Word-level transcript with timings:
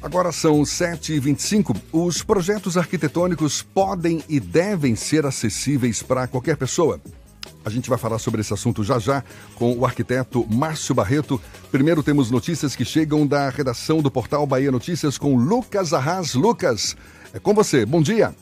Agora 0.00 0.30
são 0.30 0.62
7h25. 0.62 1.76
Os 1.92 2.22
projetos 2.22 2.76
arquitetônicos 2.76 3.62
podem 3.62 4.22
e 4.28 4.38
devem 4.38 4.94
ser 4.94 5.26
acessíveis 5.26 6.02
para 6.02 6.26
qualquer 6.26 6.56
pessoa. 6.56 7.00
A 7.64 7.70
gente 7.70 7.90
vai 7.90 7.98
falar 7.98 8.18
sobre 8.18 8.40
esse 8.40 8.54
assunto 8.54 8.84
já 8.84 8.98
já 8.98 9.22
com 9.56 9.76
o 9.76 9.84
arquiteto 9.84 10.46
Márcio 10.48 10.94
Barreto. 10.94 11.40
Primeiro 11.70 12.02
temos 12.02 12.30
notícias 12.30 12.76
que 12.76 12.84
chegam 12.84 13.26
da 13.26 13.50
redação 13.50 14.00
do 14.00 14.10
portal 14.10 14.46
Bahia 14.46 14.70
Notícias 14.70 15.18
com 15.18 15.36
Lucas 15.36 15.92
Arras. 15.92 16.34
Lucas, 16.34 16.96
é 17.34 17.38
com 17.38 17.52
você. 17.52 17.84
Bom 17.84 18.00
dia 18.00 18.34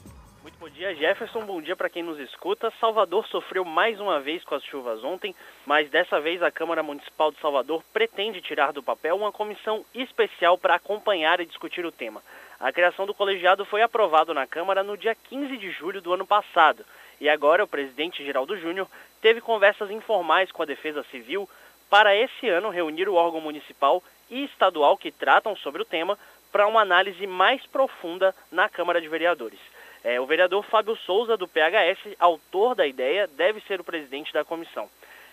dia, 0.77 0.95
Jefferson. 0.95 1.41
Bom 1.47 1.63
dia 1.63 1.75
para 1.75 1.89
quem 1.89 2.03
nos 2.03 2.19
escuta. 2.19 2.71
Salvador 2.79 3.27
sofreu 3.29 3.65
mais 3.65 3.99
uma 3.99 4.21
vez 4.21 4.45
com 4.45 4.55
as 4.55 4.63
chuvas 4.63 5.03
ontem, 5.03 5.35
mas 5.65 5.89
dessa 5.89 6.21
vez 6.21 6.43
a 6.43 6.51
Câmara 6.51 6.83
Municipal 6.83 7.33
de 7.33 7.41
Salvador 7.41 7.83
pretende 7.95 8.43
tirar 8.43 8.75
do 8.75 8.83
papel 8.83 9.17
uma 9.17 9.33
comissão 9.33 9.87
especial 9.95 10.59
para 10.59 10.75
acompanhar 10.75 11.41
e 11.41 11.47
discutir 11.47 11.87
o 11.87 11.91
tema. 11.91 12.23
A 12.61 12.71
criação 12.71 13.07
do 13.07 13.15
colegiado 13.15 13.65
foi 13.65 13.81
aprovado 13.81 14.35
na 14.35 14.47
Câmara 14.47 14.83
no 14.83 14.99
dia 14.99 15.15
15 15.15 15.57
de 15.57 15.71
julho 15.71 16.03
do 16.03 16.13
ano 16.13 16.27
passado. 16.27 16.85
E 17.19 17.27
agora 17.27 17.65
o 17.65 17.69
presidente 17.69 18.23
Geraldo 18.23 18.59
Júnior 18.59 18.87
teve 19.23 19.41
conversas 19.41 19.91
informais 19.91 20.53
com 20.53 20.63
a 20.63 20.67
Defesa 20.67 21.03
Civil 21.05 21.49
para 21.89 22.15
esse 22.15 22.51
ano 22.51 22.69
reunir 22.69 23.09
o 23.09 23.15
órgão 23.15 23.41
municipal 23.41 24.03
e 24.31 24.45
estadual 24.45 24.99
que 24.99 25.11
tratam 25.11 25.57
sobre 25.57 25.81
o 25.81 25.87
tema 25.87 26.19
para 26.53 26.67
uma 26.67 26.83
análise 26.83 27.27
mais 27.27 27.65
profunda 27.67 28.35
na 28.53 28.69
Câmara 28.69 29.01
de 29.01 29.09
Vereadores. 29.09 29.76
É, 30.09 30.21
o 30.21 30.25
vereador 30.25 30.63
Fábio 30.63 30.95
Souza, 30.99 31.37
do 31.37 31.49
PHS, 31.49 32.15
autor 32.21 32.77
da 32.77 32.87
ideia, 32.87 33.27
deve 33.27 33.61
ser 33.63 33.81
o 33.81 33.85
presidente 33.85 34.33
da 34.33 34.45
comissão. 34.45 34.89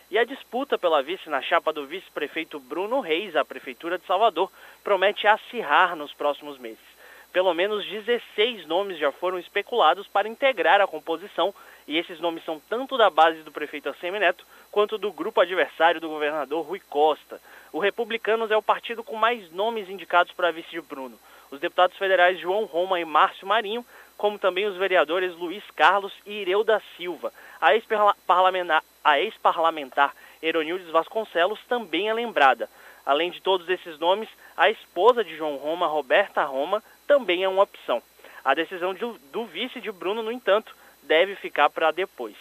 E 0.10 0.18
a 0.18 0.24
disputa 0.24 0.80
pela 0.80 1.04
vice 1.04 1.30
na 1.30 1.44
chapa 1.44 1.72
do 1.72 1.86
vice-prefeito 1.86 2.60
Bruno 2.60 3.00
Reis, 3.00 3.36
à 3.36 3.46
Prefeitura 3.46 4.00
de 4.00 4.08
Salvador, 4.08 4.52
promete 4.84 5.28
acirrar 5.28 5.96
nos 5.96 6.12
próximos 6.14 6.58
meses. 6.58 6.80
Pelo 7.32 7.54
menos 7.54 7.86
16 7.86 8.66
nomes 8.66 8.98
já 8.98 9.12
foram 9.12 9.38
especulados 9.38 10.08
para 10.08 10.28
integrar 10.28 10.82
a 10.82 10.88
composição, 10.88 11.54
e 11.88 12.00
esses 12.00 12.20
nomes 12.20 12.44
são 12.44 12.60
tanto 12.68 12.98
da 12.98 13.12
base 13.12 13.44
do 13.44 13.52
prefeito 13.52 13.90
Assemineto 13.90 14.44
quanto 14.72 14.98
do 14.98 15.12
grupo 15.12 15.40
adversário 15.40 16.02
do 16.02 16.10
governador 16.10 16.66
Rui 16.66 16.82
Costa. 16.90 17.40
O 17.72 17.78
Republicanos 17.78 18.50
é 18.50 18.58
o 18.58 18.62
partido 18.64 19.04
com 19.04 19.18
mais 19.18 19.52
nomes 19.52 19.88
indicados 19.88 20.34
para 20.34 20.50
vice 20.50 20.72
de 20.72 20.82
Bruno. 20.82 21.20
Os 21.52 21.60
deputados 21.60 21.96
federais 21.98 22.40
João 22.40 22.66
Roma 22.66 23.00
e 23.00 23.06
Márcio 23.06 23.46
Marinho 23.46 23.86
como 24.18 24.40
também 24.40 24.66
os 24.66 24.78
vereadores 24.78 25.36
Luiz 25.36 25.64
Carlos 25.76 26.14
e 26.26 26.42
Ireu 26.42 26.64
da 26.64 26.82
Silva. 26.98 27.34
A 27.60 27.76
ex-parlamentar, 27.76 28.84
ex 29.18 29.36
Eronildes 30.42 30.90
Vasconcelos 30.90 31.60
também 31.68 32.10
é 32.10 32.14
lembrada. 32.14 32.70
Além 33.06 33.32
de 33.32 33.42
todos 33.42 33.68
esses 33.70 34.00
nomes, 34.00 34.30
a 34.56 34.70
esposa 34.70 35.24
de 35.24 35.36
João 35.36 35.58
Roma, 35.58 35.88
Roberta 35.88 36.44
Roma, 36.44 36.84
também 37.08 37.44
é 37.44 37.50
uma 37.50 37.64
opção. 37.64 38.02
A 38.44 38.54
decisão 38.54 38.94
de, 38.94 39.06
do 39.32 39.46
vice 39.46 39.80
de 39.80 39.92
Bruno, 39.92 40.22
no 40.22 40.32
entanto, 40.32 40.76
deve 41.04 41.36
ficar 41.36 41.70
para 41.70 41.92
depois. 41.92 42.36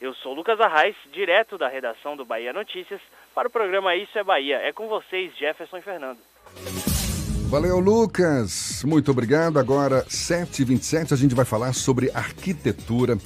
Eu 0.00 0.14
sou 0.14 0.32
Lucas 0.32 0.60
Arraes, 0.60 0.96
direto 1.12 1.58
da 1.58 1.66
redação 1.66 2.16
do 2.16 2.24
Bahia 2.24 2.52
Notícias, 2.52 3.00
para 3.34 3.48
o 3.48 3.50
programa 3.50 3.96
Isso 3.96 4.16
é 4.16 4.22
Bahia. 4.22 4.58
É 4.58 4.72
com 4.72 4.86
vocês, 4.86 5.36
Jefferson 5.36 5.78
e 5.78 5.82
Fernando. 5.82 6.20
Valeu, 7.48 7.80
Lucas. 7.80 8.82
Muito 8.84 9.10
obrigado. 9.10 9.58
Agora, 9.58 10.04
7h27, 10.04 11.12
a 11.12 11.16
gente 11.16 11.34
vai 11.34 11.46
falar 11.46 11.72
sobre 11.72 12.10
arquitetura. 12.12 13.16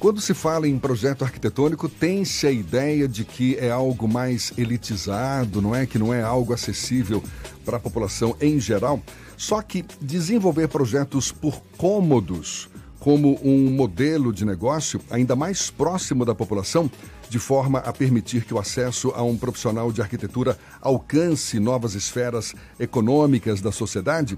Quando 0.00 0.20
se 0.20 0.34
fala 0.34 0.66
em 0.66 0.76
projeto 0.76 1.22
arquitetônico, 1.22 1.88
tem-se 1.88 2.48
a 2.48 2.50
ideia 2.50 3.06
de 3.06 3.24
que 3.24 3.56
é 3.58 3.70
algo 3.70 4.08
mais 4.08 4.52
elitizado, 4.58 5.62
não 5.62 5.72
é? 5.72 5.86
Que 5.86 6.00
não 6.00 6.12
é 6.12 6.20
algo 6.20 6.52
acessível 6.52 7.22
para 7.64 7.76
a 7.76 7.80
população 7.80 8.36
em 8.40 8.58
geral. 8.58 9.00
Só 9.36 9.62
que 9.62 9.84
desenvolver 10.00 10.66
projetos 10.66 11.30
por 11.30 11.62
cômodos, 11.76 12.68
como 12.98 13.38
um 13.40 13.70
modelo 13.70 14.32
de 14.32 14.44
negócio 14.44 15.00
ainda 15.08 15.36
mais 15.36 15.70
próximo 15.70 16.24
da 16.24 16.34
população, 16.34 16.90
de 17.30 17.38
forma 17.38 17.78
a 17.78 17.92
permitir 17.92 18.44
que 18.44 18.52
o 18.52 18.58
acesso 18.58 19.12
a 19.14 19.22
um 19.22 19.38
profissional 19.38 19.92
de 19.92 20.02
arquitetura 20.02 20.58
alcance 20.82 21.60
novas 21.60 21.94
esferas 21.94 22.52
econômicas 22.78 23.60
da 23.60 23.70
sociedade? 23.70 24.36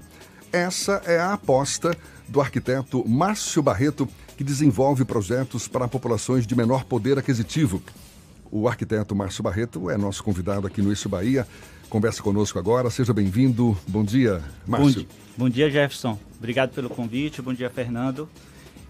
Essa 0.51 1.01
é 1.05 1.17
a 1.19 1.33
aposta 1.33 1.97
do 2.27 2.39
arquiteto 2.39 3.03
Márcio 3.09 3.63
Barreto, 3.63 4.07
que 4.37 4.43
desenvolve 4.43 5.03
projetos 5.03 5.67
para 5.67 5.87
populações 5.87 6.45
de 6.45 6.55
menor 6.55 6.85
poder 6.85 7.17
aquisitivo. 7.17 7.81
O 8.51 8.67
arquiteto 8.67 9.15
Márcio 9.15 9.41
Barreto 9.41 9.89
é 9.89 9.97
nosso 9.97 10.23
convidado 10.23 10.67
aqui 10.67 10.79
no 10.79 10.93
Isso 10.93 11.09
Bahia. 11.09 11.47
Conversa 11.89 12.21
conosco 12.21 12.59
agora. 12.59 12.91
Seja 12.91 13.11
bem-vindo. 13.11 13.75
Bom 13.87 14.03
dia, 14.03 14.39
Márcio. 14.67 15.01
Bom, 15.01 15.45
bom 15.45 15.49
dia, 15.49 15.67
Jefferson. 15.71 16.19
Obrigado 16.37 16.71
pelo 16.71 16.89
convite. 16.89 17.41
Bom 17.41 17.55
dia, 17.55 17.71
Fernando. 17.71 18.29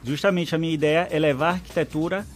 Justamente 0.03 0.53
a 0.53 0.57
minha 0.57 0.73
ideia 0.73 1.07
é 1.09 1.17
levar 1.17 1.47
a 1.47 1.53
arquitetura 1.53 2.27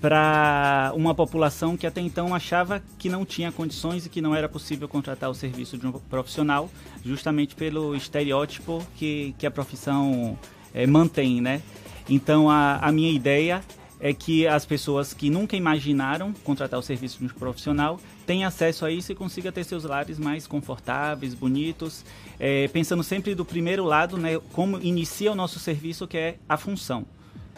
para 0.00 0.92
uma 0.94 1.14
população 1.14 1.76
que 1.76 1.86
até 1.86 2.00
então 2.00 2.34
achava 2.34 2.82
que 2.98 3.08
não 3.08 3.24
tinha 3.24 3.50
condições 3.50 4.06
e 4.06 4.08
que 4.08 4.20
não 4.20 4.34
era 4.34 4.48
possível 4.48 4.88
contratar 4.88 5.30
o 5.30 5.34
serviço 5.34 5.78
de 5.78 5.86
um 5.86 5.92
profissional, 5.92 6.70
justamente 7.04 7.54
pelo 7.54 7.94
estereótipo 7.94 8.86
que, 8.96 9.34
que 9.38 9.46
a 9.46 9.50
profissão 9.50 10.38
é, 10.74 10.86
mantém, 10.86 11.40
né? 11.40 11.62
Então, 12.08 12.48
a, 12.50 12.76
a 12.76 12.92
minha 12.92 13.10
ideia 13.10 13.62
é 13.98 14.12
que 14.12 14.46
as 14.46 14.66
pessoas 14.66 15.14
que 15.14 15.30
nunca 15.30 15.56
imaginaram 15.56 16.32
contratar 16.44 16.78
o 16.78 16.82
serviço 16.82 17.18
de 17.18 17.24
um 17.24 17.28
profissional 17.28 17.98
tenham 18.26 18.46
acesso 18.46 18.84
a 18.84 18.90
isso 18.90 19.10
e 19.10 19.14
consiga 19.14 19.50
ter 19.50 19.64
seus 19.64 19.84
lares 19.84 20.18
mais 20.18 20.46
confortáveis, 20.46 21.32
bonitos, 21.32 22.04
é, 22.38 22.68
pensando 22.68 23.02
sempre 23.02 23.34
do 23.34 23.44
primeiro 23.44 23.84
lado, 23.84 24.18
né, 24.18 24.38
como 24.52 24.78
inicia 24.80 25.32
o 25.32 25.34
nosso 25.34 25.58
serviço, 25.58 26.06
que 26.06 26.18
é 26.18 26.36
a 26.48 26.56
função. 26.56 27.06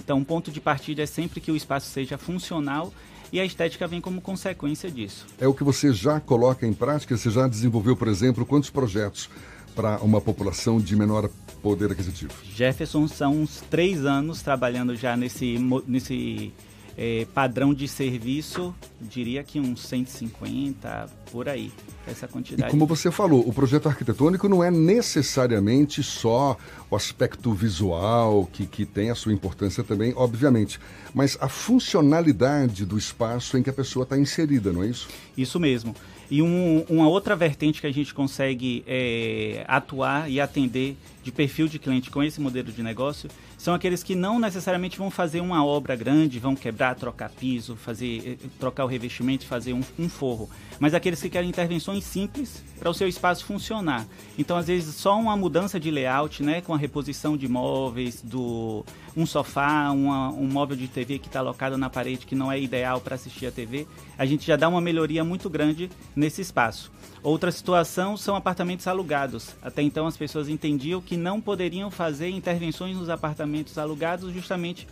Então, 0.08 0.20
o 0.20 0.24
ponto 0.24 0.50
de 0.50 0.58
partida 0.58 1.02
é 1.02 1.06
sempre 1.06 1.38
que 1.38 1.52
o 1.52 1.54
espaço 1.54 1.90
seja 1.90 2.16
funcional 2.16 2.90
e 3.30 3.38
a 3.38 3.44
estética 3.44 3.86
vem 3.86 4.00
como 4.00 4.22
consequência 4.22 4.90
disso. 4.90 5.26
É 5.38 5.46
o 5.46 5.52
que 5.52 5.62
você 5.62 5.92
já 5.92 6.18
coloca 6.18 6.66
em 6.66 6.72
prática? 6.72 7.14
Você 7.14 7.30
já 7.30 7.46
desenvolveu, 7.46 7.94
por 7.94 8.08
exemplo, 8.08 8.46
quantos 8.46 8.70
projetos 8.70 9.28
para 9.76 9.98
uma 9.98 10.18
população 10.18 10.80
de 10.80 10.96
menor 10.96 11.28
poder 11.60 11.92
aquisitivo? 11.92 12.32
Jefferson, 12.42 13.06
são 13.06 13.42
uns 13.42 13.60
três 13.68 14.06
anos 14.06 14.40
trabalhando 14.40 14.96
já 14.96 15.14
nesse, 15.14 15.58
nesse 15.86 16.54
é, 16.98 17.24
padrão 17.32 17.72
de 17.72 17.86
serviço, 17.86 18.74
diria 19.00 19.44
que 19.44 19.60
uns 19.60 19.86
150 19.86 21.08
por 21.30 21.48
aí, 21.48 21.70
essa 22.08 22.26
quantidade. 22.26 22.68
E 22.68 22.70
como 22.72 22.86
você 22.86 23.08
falou, 23.12 23.46
o 23.46 23.52
projeto 23.52 23.88
arquitetônico 23.88 24.48
não 24.48 24.64
é 24.64 24.70
necessariamente 24.70 26.02
só 26.02 26.56
o 26.90 26.96
aspecto 26.96 27.52
visual, 27.52 28.48
que, 28.52 28.66
que 28.66 28.84
tem 28.84 29.10
a 29.10 29.14
sua 29.14 29.32
importância 29.32 29.84
também, 29.84 30.12
obviamente, 30.16 30.80
mas 31.14 31.38
a 31.40 31.48
funcionalidade 31.48 32.84
do 32.84 32.98
espaço 32.98 33.56
em 33.56 33.62
que 33.62 33.70
a 33.70 33.74
pessoa 33.74 34.02
está 34.02 34.18
inserida, 34.18 34.72
não 34.72 34.82
é 34.82 34.88
isso? 34.88 35.08
Isso 35.36 35.60
mesmo. 35.60 35.94
E 36.28 36.42
um, 36.42 36.84
uma 36.88 37.08
outra 37.08 37.36
vertente 37.36 37.80
que 37.80 37.86
a 37.86 37.92
gente 37.92 38.12
consegue 38.12 38.82
é, 38.86 39.64
atuar 39.68 40.28
e 40.28 40.40
atender 40.40 40.96
de 41.28 41.32
perfil 41.32 41.68
de 41.68 41.78
cliente 41.78 42.10
com 42.10 42.22
esse 42.22 42.40
modelo 42.40 42.72
de 42.72 42.82
negócio 42.82 43.28
são 43.58 43.74
aqueles 43.74 44.02
que 44.02 44.14
não 44.14 44.38
necessariamente 44.38 44.96
vão 44.96 45.10
fazer 45.10 45.42
uma 45.42 45.62
obra 45.62 45.94
grande, 45.94 46.38
vão 46.38 46.56
quebrar, 46.56 46.94
trocar 46.94 47.28
piso, 47.28 47.76
fazer, 47.76 48.38
eh, 48.42 48.46
trocar 48.58 48.84
o 48.84 48.86
revestimento, 48.86 49.44
fazer 49.44 49.74
um, 49.74 49.82
um 49.98 50.08
forro, 50.08 50.48
mas 50.80 50.94
aqueles 50.94 51.20
que 51.20 51.28
querem 51.28 51.50
intervenções 51.50 52.04
simples 52.04 52.64
para 52.78 52.88
o 52.88 52.94
seu 52.94 53.06
espaço 53.06 53.44
funcionar. 53.44 54.06
Então, 54.38 54.56
às 54.56 54.68
vezes, 54.68 54.94
só 54.94 55.18
uma 55.18 55.36
mudança 55.36 55.78
de 55.78 55.90
layout, 55.90 56.42
né, 56.42 56.62
com 56.62 56.72
a 56.72 56.78
reposição 56.78 57.36
de 57.36 57.46
móveis, 57.46 58.22
do 58.22 58.84
um 59.14 59.26
sofá, 59.26 59.90
uma, 59.90 60.30
um 60.30 60.46
móvel 60.46 60.76
de 60.76 60.88
TV 60.88 61.18
que 61.18 61.26
está 61.26 61.40
alocado 61.40 61.76
na 61.76 61.90
parede 61.90 62.24
que 62.24 62.36
não 62.36 62.50
é 62.50 62.58
ideal 62.58 63.00
para 63.00 63.16
assistir 63.16 63.46
a 63.46 63.50
TV, 63.50 63.86
a 64.16 64.24
gente 64.24 64.46
já 64.46 64.56
dá 64.56 64.68
uma 64.68 64.80
melhoria 64.80 65.22
muito 65.24 65.50
grande 65.50 65.90
nesse 66.16 66.40
espaço. 66.40 66.90
Outra 67.22 67.50
situação 67.50 68.16
são 68.16 68.36
apartamentos 68.36 68.86
alugados. 68.86 69.56
Até 69.60 69.82
então 69.82 70.06
as 70.06 70.16
pessoas 70.16 70.48
entendiam 70.48 71.00
que 71.00 71.16
não 71.16 71.40
poderiam 71.40 71.90
fazer 71.90 72.28
intervenções 72.30 72.96
nos 72.96 73.08
apartamentos 73.08 73.76
alugados 73.76 74.32
justamente 74.32 74.86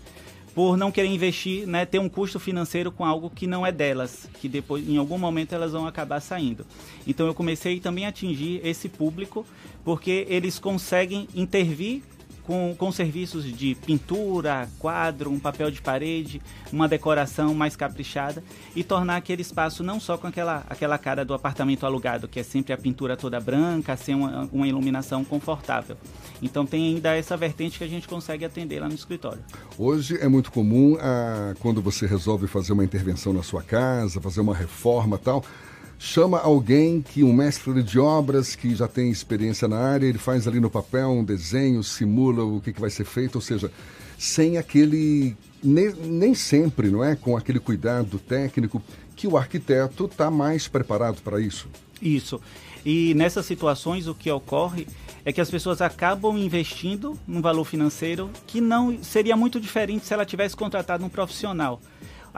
por 0.54 0.78
não 0.78 0.90
querer 0.90 1.08
investir, 1.08 1.66
né, 1.66 1.84
ter 1.84 1.98
um 1.98 2.08
custo 2.08 2.40
financeiro 2.40 2.90
com 2.90 3.04
algo 3.04 3.28
que 3.28 3.46
não 3.46 3.66
é 3.66 3.70
delas, 3.70 4.26
que 4.40 4.48
depois 4.48 4.88
em 4.88 4.96
algum 4.96 5.18
momento 5.18 5.54
elas 5.54 5.72
vão 5.72 5.86
acabar 5.86 6.18
saindo. 6.18 6.64
Então 7.06 7.26
eu 7.26 7.34
comecei 7.34 7.78
também 7.78 8.06
a 8.06 8.08
atingir 8.08 8.62
esse 8.64 8.88
público 8.88 9.44
porque 9.84 10.26
eles 10.30 10.58
conseguem 10.58 11.28
intervir 11.34 12.02
com, 12.46 12.74
com 12.78 12.92
serviços 12.92 13.44
de 13.44 13.74
pintura, 13.74 14.68
quadro, 14.78 15.30
um 15.30 15.38
papel 15.38 15.70
de 15.70 15.82
parede, 15.82 16.40
uma 16.72 16.88
decoração 16.88 17.52
mais 17.52 17.74
caprichada 17.74 18.42
e 18.74 18.84
tornar 18.84 19.16
aquele 19.16 19.42
espaço 19.42 19.82
não 19.82 19.98
só 19.98 20.16
com 20.16 20.28
aquela, 20.28 20.64
aquela 20.70 20.96
cara 20.96 21.24
do 21.24 21.34
apartamento 21.34 21.84
alugado, 21.84 22.28
que 22.28 22.38
é 22.38 22.42
sempre 22.44 22.72
a 22.72 22.78
pintura 22.78 23.16
toda 23.16 23.40
branca, 23.40 23.96
sem 23.96 24.14
uma, 24.14 24.48
uma 24.52 24.68
iluminação 24.68 25.24
confortável. 25.24 25.96
Então 26.40 26.64
tem 26.64 26.94
ainda 26.94 27.16
essa 27.16 27.36
vertente 27.36 27.78
que 27.78 27.84
a 27.84 27.88
gente 27.88 28.06
consegue 28.06 28.44
atender 28.44 28.80
lá 28.80 28.88
no 28.88 28.94
escritório. 28.94 29.40
Hoje 29.76 30.16
é 30.20 30.28
muito 30.28 30.52
comum, 30.52 30.96
ah, 31.00 31.54
quando 31.58 31.82
você 31.82 32.06
resolve 32.06 32.46
fazer 32.46 32.72
uma 32.72 32.84
intervenção 32.84 33.32
na 33.32 33.42
sua 33.42 33.62
casa, 33.62 34.20
fazer 34.20 34.40
uma 34.40 34.54
reforma 34.54 35.18
tal, 35.18 35.44
chama 35.98 36.38
alguém 36.38 37.02
que 37.02 37.24
um 37.24 37.32
mestre 37.32 37.82
de 37.82 37.98
obras 37.98 38.54
que 38.54 38.74
já 38.74 38.86
tem 38.86 39.10
experiência 39.10 39.66
na 39.66 39.78
área, 39.78 40.06
ele 40.06 40.18
faz 40.18 40.46
ali 40.46 40.60
no 40.60 40.70
papel 40.70 41.08
um 41.10 41.24
desenho, 41.24 41.82
simula 41.82 42.44
o 42.44 42.60
que, 42.60 42.72
que 42.72 42.80
vai 42.80 42.90
ser 42.90 43.04
feito, 43.04 43.36
ou 43.36 43.40
seja, 43.40 43.70
sem 44.18 44.58
aquele 44.58 45.36
nem, 45.62 45.92
nem 45.92 46.34
sempre, 46.34 46.90
não 46.90 47.02
é, 47.02 47.16
com 47.16 47.36
aquele 47.36 47.58
cuidado 47.58 48.18
técnico 48.18 48.82
que 49.14 49.26
o 49.26 49.36
arquiteto 49.36 50.04
está 50.04 50.30
mais 50.30 50.68
preparado 50.68 51.20
para 51.22 51.40
isso. 51.40 51.68
Isso. 52.00 52.40
E 52.84 53.14
nessas 53.14 53.46
situações 53.46 54.06
o 54.06 54.14
que 54.14 54.30
ocorre 54.30 54.86
é 55.24 55.32
que 55.32 55.40
as 55.40 55.50
pessoas 55.50 55.80
acabam 55.80 56.38
investindo 56.38 57.18
num 57.26 57.42
valor 57.42 57.64
financeiro 57.64 58.30
que 58.46 58.60
não 58.60 59.02
seria 59.02 59.36
muito 59.36 59.58
diferente 59.58 60.06
se 60.06 60.14
ela 60.14 60.24
tivesse 60.24 60.54
contratado 60.54 61.04
um 61.04 61.08
profissional. 61.08 61.80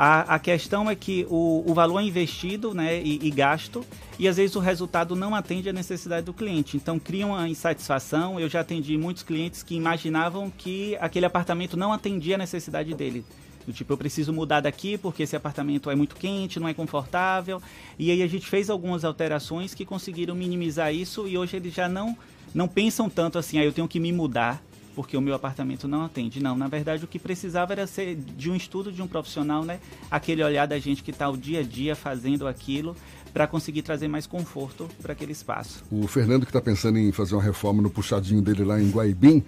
A, 0.01 0.37
a 0.37 0.39
questão 0.39 0.89
é 0.89 0.95
que 0.95 1.27
o, 1.29 1.65
o 1.67 1.75
valor 1.75 1.99
é 1.99 2.05
investido 2.05 2.73
né, 2.73 3.03
e, 3.03 3.19
e, 3.21 3.31
gasto, 3.33 3.85
e 4.17 4.29
às 4.29 4.37
vezes 4.37 4.55
o 4.55 4.61
resultado 4.61 5.17
não 5.17 5.35
atende 5.35 5.69
à 5.69 5.73
necessidade 5.73 6.25
do 6.25 6.33
cliente. 6.33 6.77
Então 6.77 7.01
cria 7.01 7.27
uma 7.27 7.49
insatisfação. 7.49 8.39
Eu 8.39 8.49
já 8.49 8.61
atendi 8.61 8.97
muitos 8.97 9.25
clientes 9.25 9.65
que 9.65 9.75
imaginavam 9.75 10.53
que 10.57 10.97
aquele 11.01 11.27
apartamento 11.27 11.77
não 11.77 11.93
atendia 11.93 12.37
a 12.37 12.39
necessidade 12.39 12.95
dele. 12.95 13.25
Do 13.67 13.73
tipo, 13.73 13.93
eu 13.93 13.99
preciso 13.99 14.33
mudar 14.33 14.61
daqui 14.61 14.97
porque 14.97 15.25
esse 15.25 15.35
apartamento 15.35 15.91
é 15.91 15.97
muito 15.97 16.15
quente, 16.15 16.61
não 16.61 16.69
é 16.69 16.75
confortável. 16.75 17.61
E 17.99 18.13
aí 18.13 18.23
a 18.23 18.29
gente 18.29 18.47
fez 18.47 18.71
algumas 18.71 19.05
alterações 19.05 19.75
que 19.75 19.85
conseguiram 19.85 20.37
minimizar 20.37 20.95
isso 20.95 21.27
e 21.27 21.37
hoje 21.37 21.57
eles 21.57 21.75
já 21.75 21.89
não, 21.89 22.17
não 22.55 22.69
pensam 22.69 23.11
tanto 23.11 23.37
assim, 23.37 23.59
ah, 23.59 23.65
eu 23.65 23.73
tenho 23.73 23.89
que 23.89 23.99
me 23.99 24.13
mudar 24.13 24.63
porque 24.99 25.17
o 25.17 25.21
meu 25.21 25.33
apartamento 25.33 25.87
não 25.87 26.03
atende. 26.03 26.43
Não, 26.43 26.57
na 26.57 26.67
verdade 26.67 27.05
o 27.05 27.07
que 27.07 27.21
precisava 27.21 27.73
era 27.73 27.87
ser 27.87 28.17
de 28.17 28.51
um 28.51 28.57
estudo 28.57 28.91
de 28.91 29.01
um 29.01 29.07
profissional, 29.07 29.65
né? 29.65 29.79
Aquele 30.11 30.43
olhar 30.43 30.67
da 30.67 30.77
gente 30.77 31.05
que 31.05 31.13
está 31.13 31.31
o 31.31 31.37
dia 31.37 31.61
a 31.61 31.63
dia 31.63 31.95
fazendo 31.95 32.49
aquilo 32.49 32.97
para 33.33 33.47
conseguir 33.47 33.83
trazer 33.83 34.09
mais 34.09 34.27
conforto 34.27 34.89
para 35.01 35.13
aquele 35.13 35.31
espaço. 35.31 35.85
O 35.89 36.09
Fernando 36.09 36.43
que 36.43 36.49
está 36.49 36.61
pensando 36.61 36.99
em 36.99 37.13
fazer 37.13 37.37
uma 37.37 37.43
reforma 37.45 37.81
no 37.81 37.89
puxadinho 37.89 38.43
dele 38.43 38.65
lá 38.65 38.83
em 38.83 38.91
Guaibim, 38.91 39.45